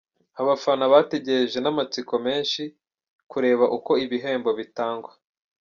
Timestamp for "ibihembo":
4.05-4.49